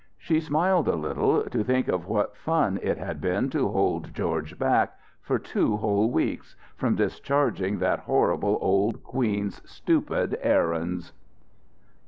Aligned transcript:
She 0.17 0.39
smiled 0.39 0.87
a 0.87 0.95
little, 0.95 1.43
to 1.43 1.63
think 1.63 1.87
of 1.87 2.07
what 2.07 2.35
fun 2.35 2.79
it 2.81 2.97
had 2.97 3.21
been 3.21 3.51
to 3.51 3.67
hold 3.67 4.15
George 4.15 4.57
back, 4.57 4.97
for 5.21 5.37
two 5.37 5.77
whole 5.77 6.09
weeks, 6.09 6.55
from 6.75 6.95
discharging 6.95 7.77
that 7.77 7.99
horrible 7.99 8.57
old 8.61 9.03
queen's 9.03 9.61
stupid 9.69 10.39
errands. 10.41 11.13